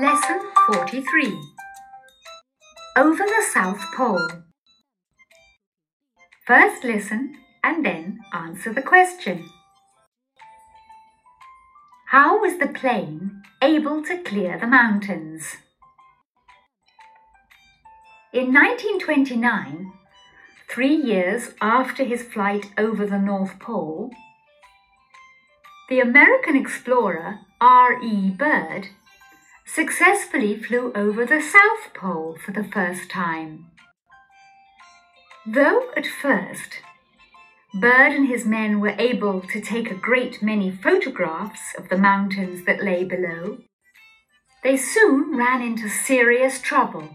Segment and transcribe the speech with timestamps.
[0.00, 0.40] Lesson
[0.72, 1.38] 43
[2.96, 4.30] Over the South Pole.
[6.46, 9.44] First listen and then answer the question.
[12.06, 15.58] How was the plane able to clear the mountains?
[18.32, 19.92] In 1929,
[20.70, 24.08] three years after his flight over the North Pole,
[25.90, 28.30] the American explorer R.E.
[28.30, 28.88] Byrd
[29.74, 33.66] successfully flew over the South Pole for the first time.
[35.46, 36.80] Though at first
[37.72, 42.64] Byrd and his men were able to take a great many photographs of the mountains
[42.64, 43.58] that lay below,
[44.64, 47.08] they soon ran into serious trouble.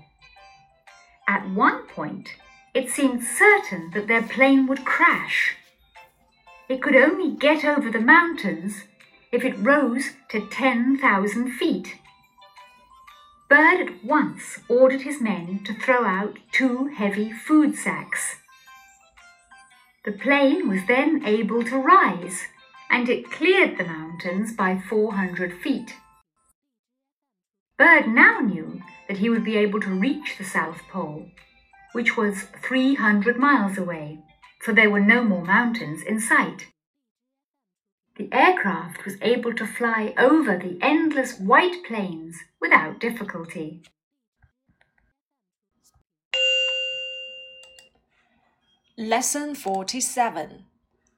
[1.27, 2.29] At one point,
[2.73, 5.57] it seemed certain that their plane would crash.
[6.69, 8.83] It could only get over the mountains
[9.31, 11.95] if it rose to 10,000 feet.
[13.49, 18.37] Byrd at once ordered his men to throw out two heavy food sacks.
[20.03, 22.45] The plane was then able to rise
[22.89, 25.95] and it cleared the mountains by 400 feet.
[27.77, 31.29] Byrd now knew that he would be able to reach the South Pole,
[31.93, 34.19] which was 300 miles away
[34.65, 36.65] for there were no more mountains in sight
[38.16, 43.82] The aircraft was able to fly over the endless white plains without difficulty.
[48.98, 50.66] Lesson 47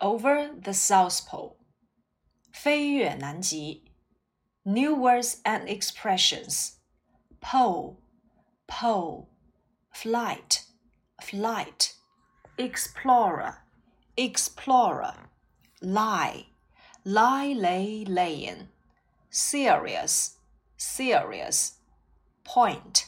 [0.00, 1.56] Over the South Pole
[2.52, 3.82] 飞越南极
[4.64, 6.78] New words and expressions
[7.40, 7.96] Pole
[8.68, 9.28] Pole
[9.90, 10.66] Flight
[11.20, 11.94] Flight
[12.58, 13.58] explorer,
[14.16, 15.14] explorer,
[15.80, 16.46] lie,
[17.07, 18.67] lie, lay, laying,
[19.29, 20.35] serious,
[20.75, 21.77] serious,
[22.43, 23.05] point,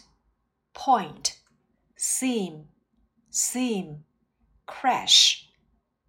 [0.74, 1.38] point,
[1.98, 2.64] seem,
[3.30, 4.06] seem,
[4.66, 5.50] crash,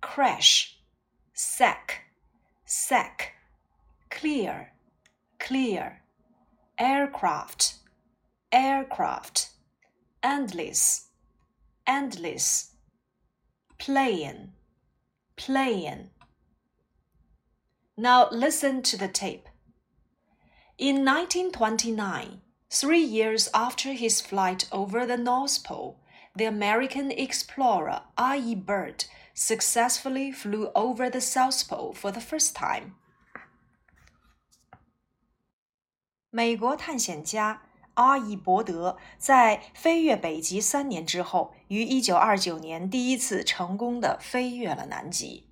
[0.00, 0.78] crash,
[1.34, 2.04] sack,
[2.64, 3.34] sack,
[4.08, 4.72] clear,
[5.40, 6.00] clear,
[6.78, 7.74] aircraft,
[8.52, 9.50] aircraft,
[10.22, 11.08] endless,
[11.88, 12.68] endless.
[13.78, 14.52] Playing,
[15.36, 16.10] playing.
[17.99, 19.47] Now listen to the tape.
[20.77, 25.97] In 1929, three years after his flight over the North Pole,
[26.35, 28.55] the American explorer R.E.
[28.55, 32.95] Byrd successfully flew over the South Pole for the first time.
[36.29, 37.61] 美国探险家
[37.93, 45.47] 阿伊伯德在飞越北极三年之后，于1929年第一次成功的飞越了南极。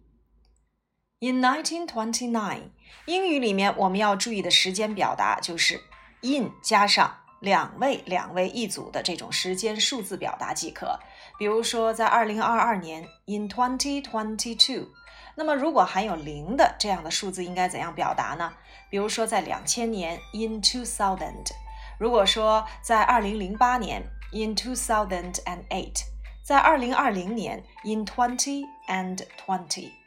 [1.21, 2.71] In 1929，
[3.07, 5.81] 英语里面我们要注意的时间表达就是
[6.21, 11.01] in 加上两位两位一组的这种时间数字表达即可。
[11.37, 14.87] 比如说，在2022年，in 2022。
[15.35, 18.53] 那么如果含有零的这样的数字，应该怎样表达呢？
[18.89, 21.51] 比如说，在两千年，in two thousand。
[21.99, 26.03] 如果说在二零零八年，in two thousand and eight，
[26.45, 29.98] 在二零二零年，in twenty and twenty。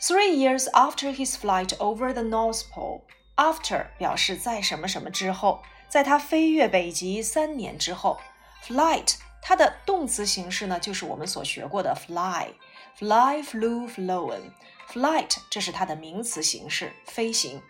[0.00, 8.18] Three years after his flight over the North Pole，after 表示在什么什么之后，在他飞越北极三年之后，
[8.66, 17.62] flight 它的动词形式呢，就是我们所学过的 fly，fly flew flown。flight 这是它的名词形式，飞行。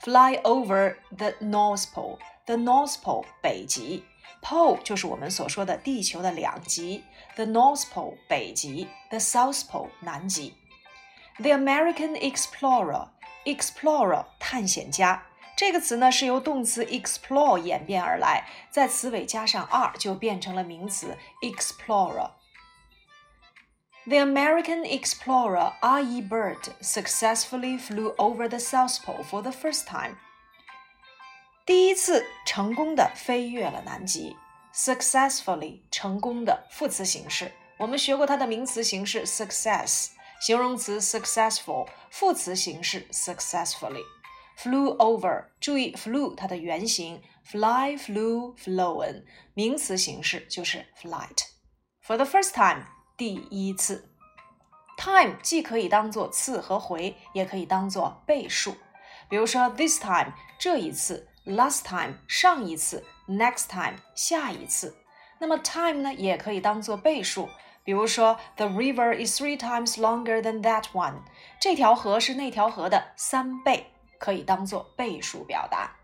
[0.00, 4.04] Fly over the North Pole。The North Pole 北极，
[4.40, 7.02] Pole 就是我们所说的地球的两极，
[7.34, 10.54] The North Pole 北极，The South Pole 南极。
[11.40, 26.22] The American explorer，explorer 探险家，这个词呢是由动词 explore 演变而来，在词尾加上 r 就变成了名词 explorer。The American explorer R.E.
[26.22, 30.14] Byrd successfully flew over the South Pole for the first time.
[31.66, 34.36] 第一次成功的飞越了南极，
[34.72, 40.10] successfully 成功的副词形式，我们学过它的名词形式 success，
[40.41, 44.03] 形容词 successful，副词形式 successfully。
[44.57, 49.23] flew over，注意 flew 它的原型 fly flew flown，
[49.53, 51.45] 名词形式就是 flight。
[52.03, 52.85] For the first time，
[53.15, 54.09] 第一次。
[54.97, 58.75] time 既可以当做次和回，也可以当做倍数。
[59.29, 61.27] 比如说 this time，这一次。
[61.43, 64.95] last time 上一次，next time 下一次。
[65.39, 67.49] 那么 time 呢，也可以当做倍数。
[67.83, 71.23] 比如说，The river is three times longer than that one。
[71.59, 73.87] 这条河是那条河的三倍，
[74.19, 75.95] 可以当做倍数表达。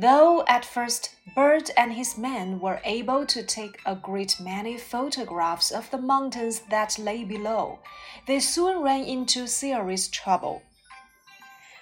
[0.00, 5.74] Though at first Byrd and his men were able to take a great many photographs
[5.74, 7.78] of the mountains that lay below,
[8.26, 10.60] they soon ran into serious trouble.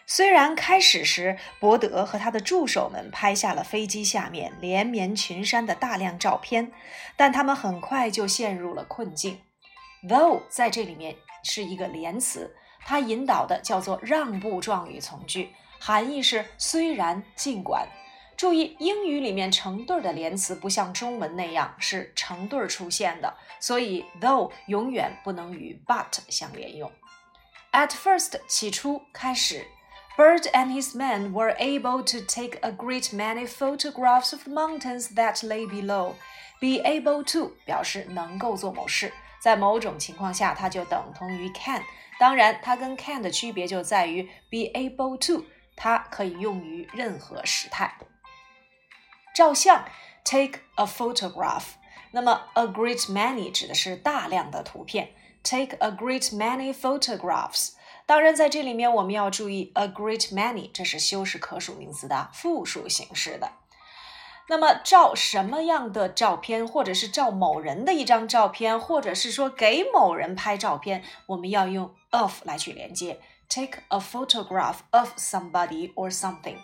[0.08, 6.70] 虽然开始时伯德和他的助手们拍下了飞机下面连绵群山的大量照片，
[7.17, 9.41] 但他们很快就陷入了困境。
[10.08, 12.55] Though 在这里面是一个连词，
[12.85, 15.50] 它引导的叫做让步状语从句，
[15.81, 17.88] 含义是虽然、尽管。
[18.37, 26.93] 注意，英语里面成对的连词不像中文那样是成对出现的，所以 though 永远不能与 but 相连用。
[27.73, 29.67] At first，起初，开始。
[30.16, 35.42] Byrd and his men were able to take a great many photographs of the mountains that
[35.42, 36.14] lay below.
[36.58, 41.82] Be able to 表示能够做某事，在某种情况下，它就等同于 can。
[42.18, 45.44] 当然，它跟 can 的区别就在于 be able to，
[45.76, 47.94] 它可以用于任何时态。
[49.34, 49.84] 照相
[50.24, 51.74] ，take a photograph。
[52.12, 55.10] 那么，a a great many 指的是大量的图片
[55.42, 57.72] ，take a great many photographs。
[58.06, 63.50] 当然，在这里面我们要注意，a great many 这是修饰可数名词的复数形式的。
[64.49, 76.58] 那么，照什么样的照片，或者是照某人的一张照片，或者是说给某人拍照片，我们要用 of 来去连接，take a photograph of somebody or something。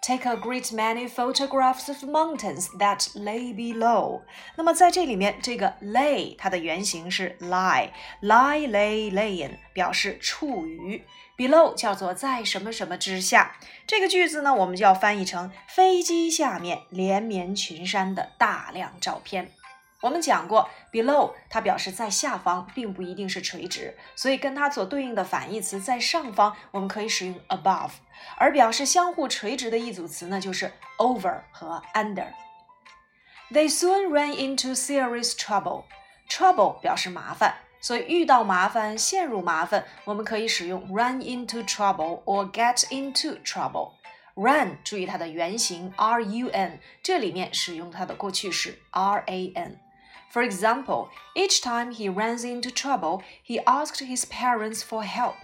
[0.00, 4.22] Take a great many photographs of mountains that lay below。
[4.56, 11.04] 那么在这里面，这个 lay 它的原型是 lie，lie lay laying，表示处于
[11.36, 13.56] below 叫做在什么什么之下。
[13.86, 19.52] 这个句子呢，我们就要翻译成飞机下面连绵群山的大量照片。
[20.00, 27.90] 我们讲过，below 它表示在下方，并不一定是垂直，所以跟它所对应的反义词在上方，我们可以使用 above。
[28.37, 43.37] 而表示相互垂直的一组词呢，就是 over 和 under。They soon ran into serious trouble。trouble 表示麻烦，所以遇到麻烦、陷入麻烦，我们可以使用 run into trouble or get into
[43.43, 53.21] trouble。run 注意它的原型 r u n，这里面使用它的过去式 r a n。For example, each time he runs into trouble,
[53.45, 55.35] he asked his parents for help.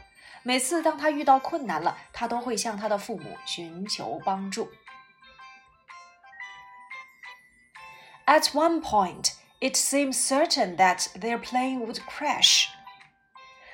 [0.47, 4.71] 每次当他遇到困难了，他都会向他的父母寻求帮助。
[8.27, 12.67] At one point, it seemed certain that their plane would crash.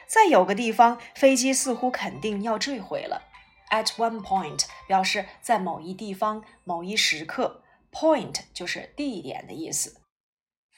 [0.06, 3.23] 在有个地方，飞机似乎肯定要坠毁了。
[3.70, 7.62] At one point 表示在某一地方、某一时刻
[7.93, 10.00] ，point 就是地点的意思。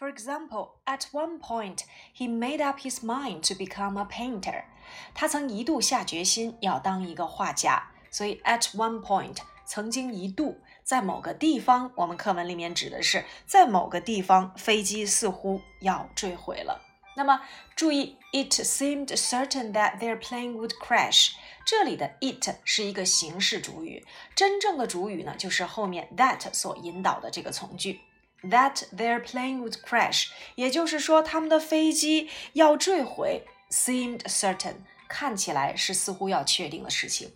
[0.01, 1.79] For example, at one point,
[2.15, 4.65] he made up his mind to become a painter.
[5.15, 7.91] 他曾一度下决心要当一个画家。
[8.11, 16.81] 所以 at one point 曾经一度在某个地方，我们课文里面指的是在某个地方飞机似乎要坠毁了。
[17.15, 17.41] 那么
[17.75, 21.31] 注意，it seemed certain that their plane would crash。
[21.65, 24.05] 这里的 it 是一个形式主语，
[24.35, 27.99] 真正的主语呢就是后面 that 所引导的这个从句。
[28.43, 34.75] that their plane would crash，也就是说他们的飞机要坠毁，seemed certain，
[35.07, 37.31] 看起来是似乎要确定的事情。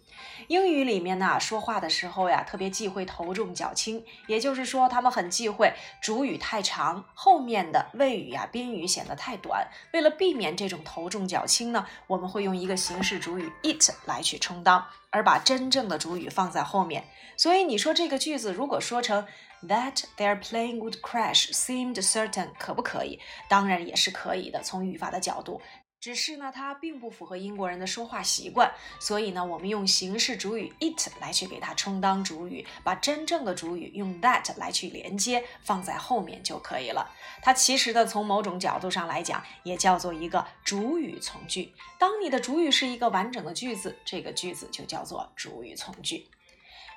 [0.49, 9.69] 英语里面呢，说话的时候呀，特别忌讳头重脚轻，也就是说他们很忌讳主语太长，后面的谓语呀、宾语显得太短。
[9.93, 17.05] 为了避免这种头重脚轻呢，我们会用一个形式主语 it 来去充当，而把真正的主语放在后面。
[17.37, 19.27] 所以你说这个句子如果说成。
[19.63, 23.19] That their plane would crash seemed certain，可不可以？
[23.49, 25.63] 当然也是可以的，从语法的角度。
[26.07, 37.11] 只是呢，它并不符合英国人的说话习惯，所以呢，我们用形式主语 it 来去给它充当主语，把真正的主语用 that 来去连接，放在后面就可以了。
[37.43, 41.75] 它其实呢，从某种角度上来讲，也叫做一个主语从句。
[41.99, 46.29] 当你的主语是一个完整的句子，这个句子就叫做主语从句。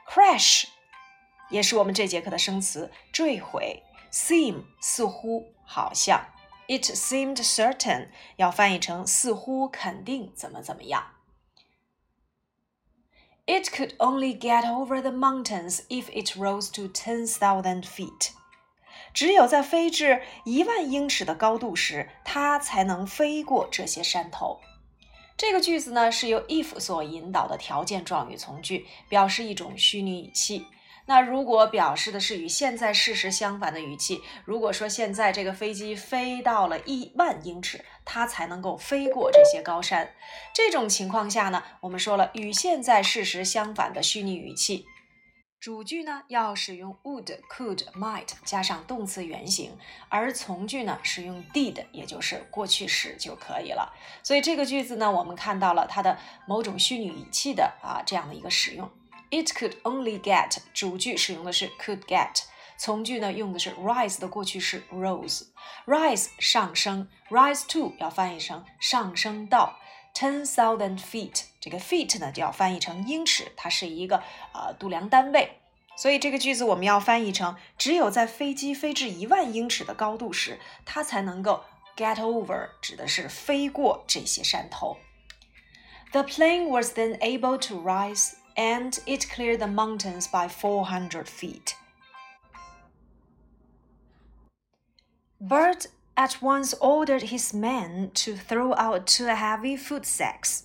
[0.07, 0.65] Crash。
[1.49, 3.81] 也是我们这节课的生词“坠毁
[4.13, 6.23] ”，seem 似乎好像
[6.69, 11.15] ，it seemed certain 要翻译成似乎肯定怎么怎么样。
[13.45, 18.29] It could only get over the mountains if it rose to ten thousand feet。
[19.11, 24.61] 只有在飞至一万英尺的高度时，它才能飞过这些山头。
[25.35, 30.67] 这个句子呢是由 if 所引导的条件状语从句，表示一种虚拟语气。
[31.09, 40.13] 那如果表示的是与现在事实相反的语气，如果说现在这个飞机飞到了一万英尺，它才能够飞过这些高山，
[40.53, 44.85] 这种情况下呢，我们说了与现在事实相反的虚拟语气。
[45.59, 49.75] 主句呢要使用 would、could、might 加上动词原形，
[50.09, 53.91] 而从句呢使用 did，也就是过去时就可以了。
[54.21, 58.87] 所以这个句子呢，我们看到了它的某种虚拟语气的啊这样的一个使用。
[59.30, 62.42] It could only get 主句使用的是 could get，
[62.78, 69.78] 从句呢用的是 rise 的过去式 rose，rise 上升，rise to 要翻译成上升到。
[70.14, 75.58] ten thousand feet，这个 feet 呢就要翻译成英尺，它是一个呃度量单位，
[75.96, 81.64] 所以这个句子我们要翻译成：只有在飞机飞至一万英尺的高度时，它才能够
[81.96, 84.98] get over，指的是飞过这些山头。
[86.12, 91.74] The plane was then able to rise, and it cleared the mountains by four hundred feet.
[95.40, 100.62] Bert at once ordered his men to throw out two heavy food sacks。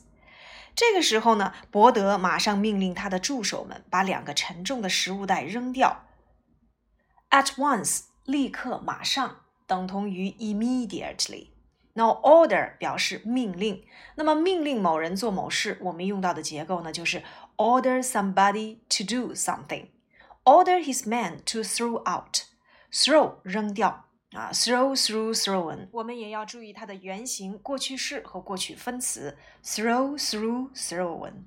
[0.75, 6.05] 这个时候呢，伯德马上命令他的助手们把两个沉重的食物袋扔掉。
[7.29, 11.47] At once，立刻、马上，等同于 immediately。
[11.93, 13.83] 那 order 表示命令，
[14.15, 17.23] 那么命令某人做某事，我们用到的结构呢，就是
[17.56, 19.88] order somebody to do something.
[20.44, 22.42] Order his men to throw out.
[22.92, 25.88] Throw 扔掉啊，throw threw thrown。
[25.92, 31.44] 我们也要注意它的原型、过去式和过去分词，throw threw thrown。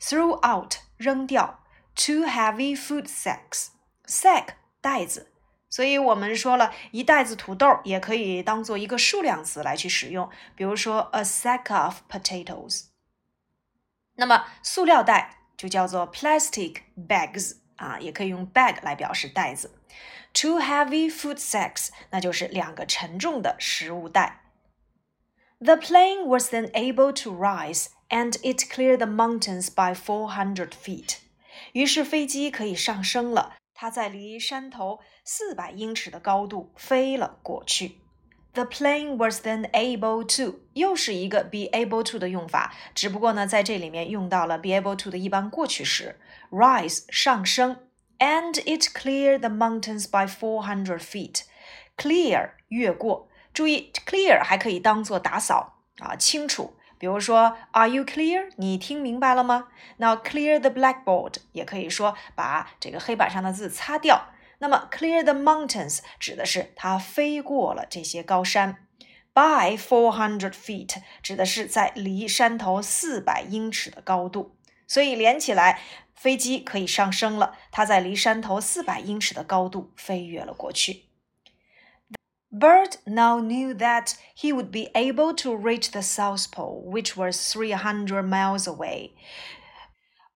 [0.00, 1.60] Throw out 扔掉
[1.94, 3.68] ，two heavy food sacks
[4.06, 4.48] sack
[4.80, 5.32] 袋子。
[5.68, 12.86] 所以我们说了一袋子土豆也可以当做一个数量词来去使用，比如说 a sack of potatoes。
[14.14, 19.71] 那么塑料袋就叫做 plastic bags 啊，也可以用 bag 来表示袋子。
[20.33, 24.43] Two heavy food sacks，那就是两个沉重的食物袋。
[25.59, 31.17] The plane was then able to rise, and it cleared the mountains by four hundred feet.
[31.73, 37.99] 于是飞机可以上升了，它在离山头四百英尺的高度飞了过去。
[38.56, 46.18] The plane was then able to，又是一个 be able to 的用法，只不过呢，在这里面用到了 be able to 的一般过去时
[46.50, 47.76] ，rise 上升。
[48.18, 51.42] and it cleared the mountains by four hundred feet.
[51.98, 56.74] Clear 越过，注意 clear 还可以当做打扫啊，清楚。
[56.98, 58.48] 比如说，Are you clear？
[58.56, 59.68] 你听明白了吗？
[59.98, 64.30] 那 clear the blackboard 也可以说把这个黑板上的字擦掉。
[64.58, 68.86] 那么 clear the mountains 指的是它飞过了这些高山。
[69.34, 74.56] By four hundred feet 指的是在离山头四百英尺的高度，
[74.88, 75.80] 所以连起来，
[76.14, 77.54] 飞机可以上升了。
[77.70, 81.04] 它在离山头四百英尺的高度飞跃了过去。
[82.50, 87.74] Byrd now knew that he would be able to reach the South Pole, which was three
[87.74, 89.10] hundred miles away.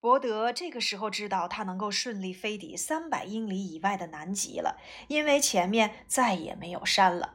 [0.00, 4.78] 伯德这个时候知道他能够顺利飞抵三百英里以外的南极了，
[5.08, 7.34] 因为前面再也没有山了。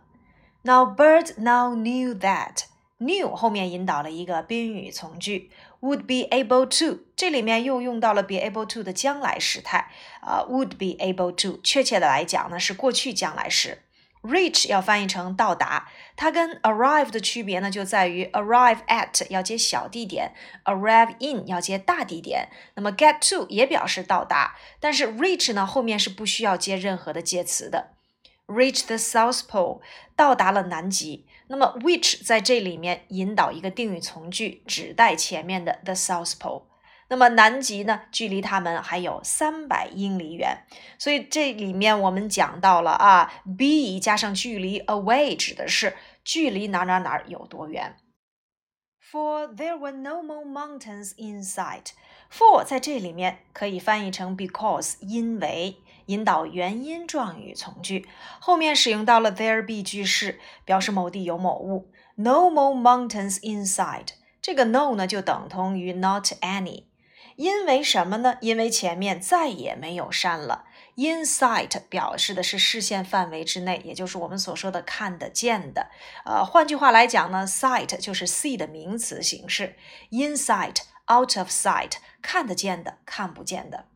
[0.64, 2.64] Now Bird now knew that
[2.98, 5.52] knew 后面引导了一个宾语从句。
[5.82, 9.92] would be able to，这里面又用到了 be able to 的将来时态，
[10.22, 13.84] 啊、，would be able to，确切的来讲呢是过去将来时。
[14.26, 22.50] Reach 要翻译成到达，它跟 arrive 的区别呢就在于 arrive at 要接小地点，arrive in 要接大地点。
[22.74, 27.92] 那么 get to 也表示到达，但是 reach 呢后面是不需要接任何的介词的。
[28.48, 29.82] Reach the South Pole，
[30.16, 31.26] 到达了南极。
[31.48, 36.64] 那么，which 在这里面引导一个定语从句，指代前面的 the South Pole。
[37.08, 40.66] 那么南极呢，距离他们还有三百英里远。
[40.98, 47.98] 所以这里面我们讲到了啊，be 加上距离 away 指的是距离哪哪哪有多远。
[49.12, 51.92] For there were no more mountains in sight.
[52.32, 55.78] For 在这里面可以翻译成 because，因为。
[56.08, 58.08] 引导原因状语从句，
[58.40, 61.92] 后面使用到了 there be 句式，表示某地有某物。
[62.14, 64.10] No more mountains in sight。
[64.40, 66.84] 这个 no 呢就等同于 not any。
[67.37, 68.37] 因为什么呢？
[68.41, 70.67] 因为前面再也没有山了。
[70.97, 75.89] In sight 表示的是视线范围之内，也就是我们所说的看得见的。
[76.27, 79.77] 呃，换句话来讲呢，sight 就是 see 的名词形式。
[80.11, 83.87] In sight，out of sight，看得见的，看不见的。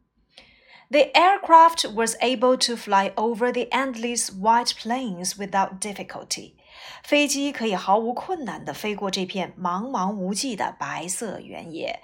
[0.89, 6.55] The aircraft was able to fly over the endless white plains without difficulty.
[7.03, 12.01] 飞机可以毫无困难地飞过这片茫茫无际的白色原野。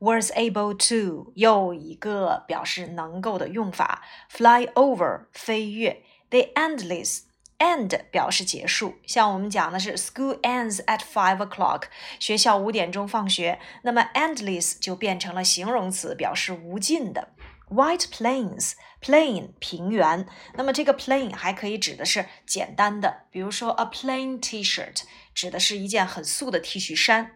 [0.00, 6.04] Was able to 又一个表示能够的用法，fly over 飞跃。
[6.30, 7.22] The endless
[7.58, 11.84] end 表示结束，像我们讲的是 school ends at five o'clock，
[12.20, 17.30] 学校五点钟放学，那么 endless 就变成了形容词，表示无尽的。
[17.68, 20.28] White plains，plain 平原。
[20.54, 25.02] 那么这个 plain 还可以指的是简单的，比如说 a plain T-shirt
[25.34, 27.32] 指的是一件很素的 T 恤衫。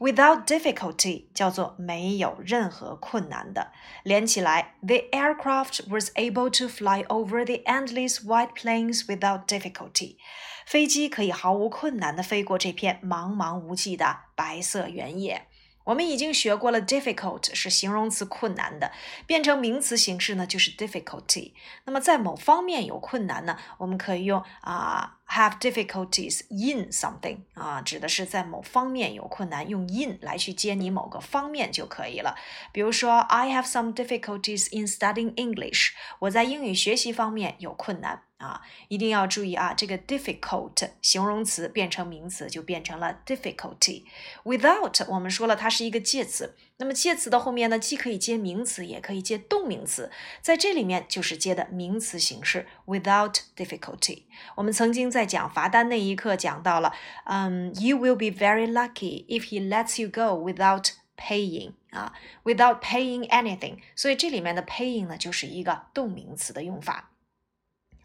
[0.00, 3.70] Without difficulty 叫做没有任何困难的，
[4.02, 10.16] 连起来，The aircraft was able to fly over the endless white plains without difficulty。
[10.64, 15.46] 飞机可以毫无困难地飞过这片茫茫无际的白色原野。
[15.84, 18.92] 我们已经学过了，difficult 是形容词困难的，
[19.26, 21.52] 变成名词形式呢就是 difficulty。
[21.84, 25.18] 那么在某方面有困难呢，我们可以用啊。
[25.32, 32.34] Have difficulties in something 啊，指的是在某方面有困难，用 in 来去接你某个方面就可以了。
[32.72, 35.92] 比如说，I have some difficulties in studying English。
[36.18, 44.04] 我在英语学习方面有困难啊，一定要注意啊，这个 difficult 形容词变成名词就变成了 difficulty。
[44.44, 46.56] Without 我们说了，它是一个介词。
[46.78, 54.22] 那么介词的后面呢，既可以接名词，也可以接动名词，在这里面就是接的名词形式，without difficulty。
[54.54, 56.94] 我们曾经在讲罚单那一课讲到了，
[57.26, 63.76] 嗯，you will be very lucky if he lets you go without paying 啊，without paying anything。
[63.94, 67.09] 所以这里面的 paying 呢，就是一个动名词的用法。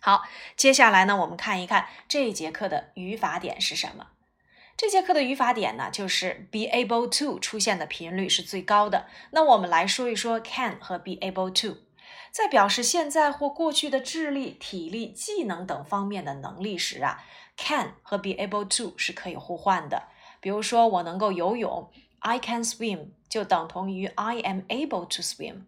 [0.06, 0.22] 好，
[0.56, 4.10] 接下来呢，我们看一看这一节课的语法点是什么。
[4.78, 9.08] 这节课的语法点呢，就是 be able to 出现的频率是最高的。
[9.32, 11.80] 那我们来说一说 can 和 be able to，
[12.30, 17.24] 在表示现在或过去的智力、体力、技能等方面的能力时啊
[17.58, 20.04] ，can 和 be able to 是可以互换的。
[20.40, 25.64] 比如说，我能够游泳，I can swim，就等同于 I am able to swim。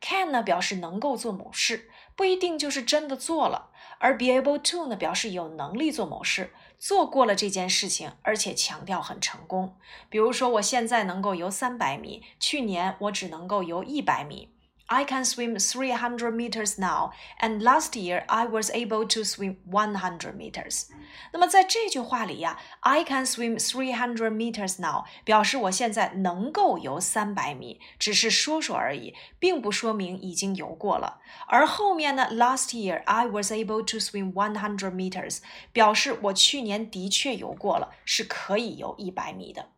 [0.00, 3.72] can 呢表示能够做某事，不一定就是真的做了；
[4.04, 6.50] 而 be able to 呢表示有能力做某事。
[6.78, 9.78] 做过了这件事情，而且强调很成功。
[10.10, 14.50] 比如说，我现在能够游三百米，去年我只能够游一百米。
[14.91, 20.87] I can swim 300 meters now, and last year I was able to swim 100 meters.
[21.31, 31.21] 那么在这句话里呀，I can swim 300 meters now 表示我现在能够游三百米，只是说说而已，并不说明已经游过了。
[31.47, 35.41] 而后面呢，last year I was able to swim 100 meters
[35.71, 39.69] 表示我去年的确游过了，是可以游一百米的。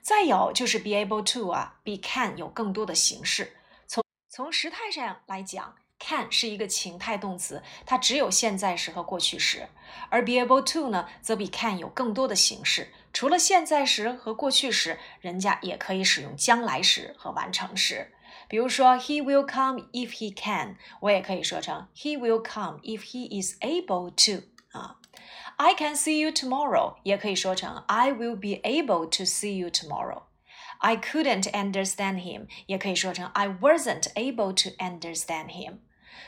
[0.00, 3.52] 再有就是 be able to 啊，比 can 有更多的形式。
[4.35, 9.69] 从时态上来讲，can 是一个情态动词，它只有现在时和过去时；
[10.09, 12.91] 而 be able to 呢，则比 can 有更多的形式。
[13.13, 18.11] 除了现在时和过去时，人家也可以使用将来时和完成时。
[18.49, 24.49] 比如说，He will come if he can，我也可以说成 He will come if he is able to。
[24.77, 24.97] 啊
[25.55, 30.23] ，I can see you tomorrow，也可以说成 I will be able to see you tomorrow。
[30.85, 35.79] I couldn't understand him，也可以说成 I wasn't able to understand him。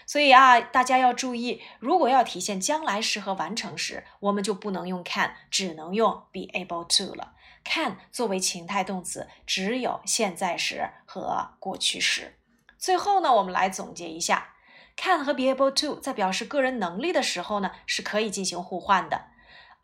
[0.08, 7.36] 所以啊，大家要注意，如果要体现将来时和完成时，我们就不能用 can，只能用 be able to 了。
[7.64, 12.40] can 作为情态动词，只有现在时和过去时。
[12.80, 14.56] 最后呢，我们来总结一下
[14.96, 19.26] ，can 和 be able to 在表示个人能力的时候呢，是可以进行互换的。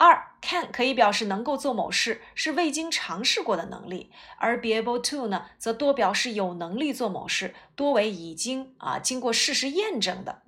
[0.06, 10.42] 二 can 可以表示能够做某事，是未经尝试过的能力；而 be able to 呢，则多表示有能力做某事，多为已经啊经过事实验证的。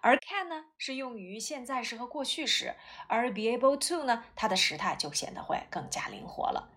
[0.00, 2.76] 而 can 呢，是用于现在时和过去时，
[3.08, 6.68] 而 be able to 呢，它的时态就显得会更加灵活了。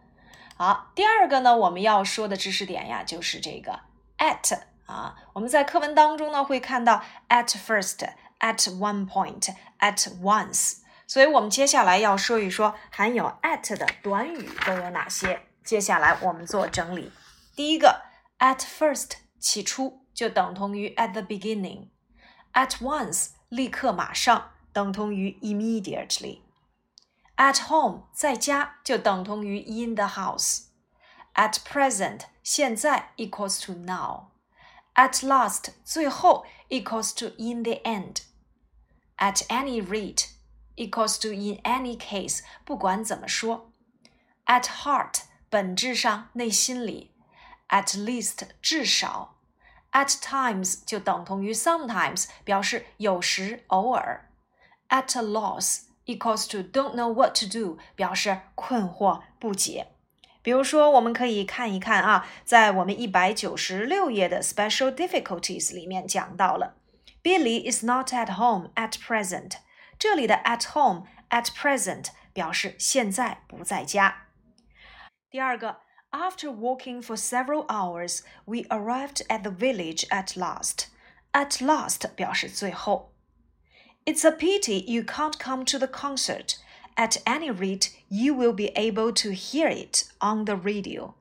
[0.58, 3.82] 好，第二个呢，我们要说的知识点呀，就是这个
[4.18, 10.80] at 啊，我们在课文当中呢会看到 at first，at one point，at once。
[11.13, 15.43] 所以我们接下来要说一说含有 at 的短语都有哪些。
[15.65, 17.13] 接下来我们做整理。
[17.55, 18.03] 第一个，
[18.39, 33.13] at first 起初就等同于 at the beginning。at once 立刻马上等同于 immediately。at home 在家就等同于 in the house。at present 现在
[33.17, 40.31] equals to now。at last 最后 equals to in the end。at any rate
[40.77, 43.71] equals to in any case，不管怎么说。
[44.47, 47.13] At heart，本质上内心里。
[47.69, 49.37] At least，至少。
[49.93, 54.31] At times 就等同于 sometimes，表示有时、偶尔。
[54.89, 59.89] At a loss equals to don't know what to do，表示困惑不解。
[60.41, 66.77] 比如说，我们可以看一看啊，在我们一百九十六页的 special difficulties 里面讲到了，
[67.23, 69.57] Billy is not at home at present。
[69.99, 74.29] 这里的 at home at present 表示现在不在家。
[75.31, 80.87] 第二个，After walking for several hours, we arrived at the village at last.
[81.33, 83.13] At last 表示最后。
[84.07, 86.57] It's a pity you can't come to the concert.
[86.95, 91.15] At any rate, you will be able to hear it on the radio.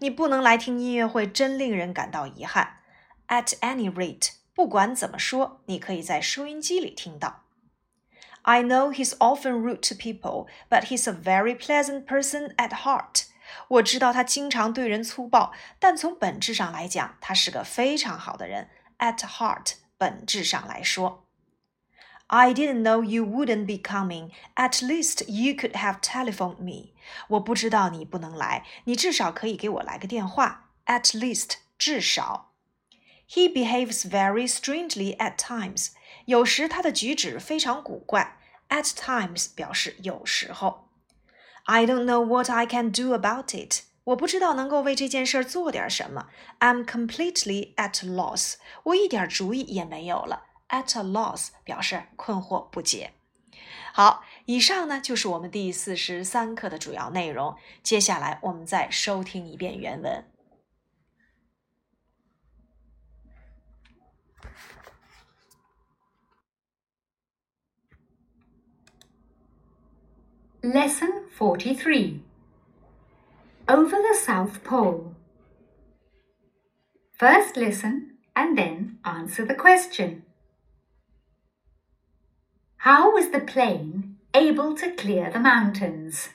[0.00, 2.80] 你不能来听音乐会，真令人感到遗憾。
[3.28, 7.44] At any rate，不管怎么说，你可以在收音机里听到。
[8.46, 13.26] I know he's often rude to people, but he's a very pleasant person at heart.
[13.68, 18.68] 我知道他经常对人粗暴，但从本质上来讲，他是个非常好的人。
[18.98, 21.26] At heart，本质上来说。
[22.28, 24.30] I didn't know you wouldn't be coming.
[24.54, 26.94] At least you could have telephoned me.
[27.28, 30.70] 我不知道你不能来，你至少可以给我来个电话。
[30.86, 32.45] At least，至少。
[33.29, 35.89] He behaves very strangely at times.
[36.25, 38.37] 有时他的举止非常古怪。
[38.69, 40.89] At times 表示有时候。
[41.63, 43.83] I don't know what I can do about it.
[44.05, 46.27] 我不知道能够为这件事做点什么。
[46.59, 48.55] I'm completely at loss.
[48.83, 50.43] 我一点主意也没有了。
[50.69, 53.13] At a loss 表示困惑不解。
[53.93, 57.55] 好，以上呢就是我们第四十三课的主要内容。
[57.83, 60.23] 接下来我们再收听一遍原文。
[70.73, 72.21] Lesson 43
[73.69, 75.15] Over the South Pole.
[77.13, 80.23] First listen and then answer the question.
[82.79, 86.31] How was the plane able to clear the mountains?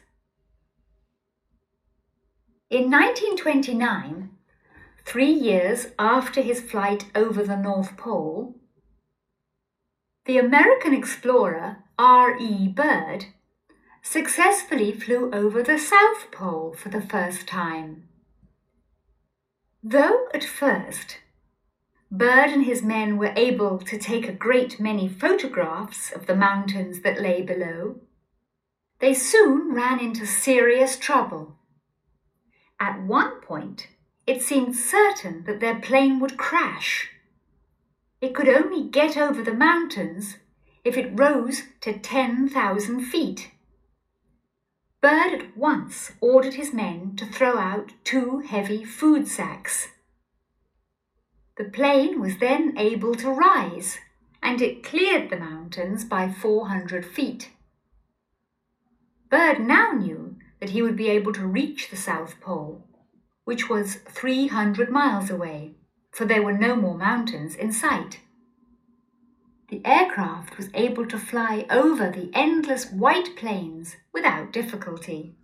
[2.71, 4.31] In 1929,
[5.05, 8.57] three years after his flight over the North Pole,
[10.25, 12.69] the American explorer R.E.
[12.69, 13.27] Byrd
[14.03, 18.09] successfully flew over the South Pole for the first time.
[19.83, 21.19] Though at first
[22.11, 27.01] Byrd and his men were able to take a great many photographs of the mountains
[27.01, 27.97] that lay below,
[28.99, 31.57] they soon ran into serious trouble.
[32.79, 33.89] At one point,
[34.27, 37.09] it seemed certain that their plane would crash.
[38.21, 40.37] It could only get over the mountains
[40.85, 43.51] if it rose to 10,000 feet.
[45.03, 49.89] Byrd at once ordered his men to throw out two heavy food sacks.
[51.57, 53.99] The plane was then able to rise,
[54.41, 57.51] and it cleared the mountains by 400 feet.
[59.29, 62.87] Byrd now knew that he would be able to reach the South Pole,
[63.43, 65.75] which was 300 miles away,
[66.13, 68.21] for there were no more mountains in sight
[69.73, 75.35] the aircraft was able to fly over the endless white plains without difficulty.